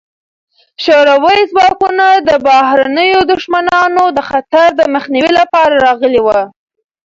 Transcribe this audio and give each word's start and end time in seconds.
شوروي 0.83 1.39
ځواکونه 1.51 2.05
د 2.27 2.29
بهرنیو 2.47 3.21
دښمنانو 3.31 4.03
د 4.17 4.19
خطر 4.29 4.67
د 4.79 4.81
مخنیوي 4.93 5.31
لپاره 5.39 5.73
راغلي 5.87 6.21
وو. 6.23 6.41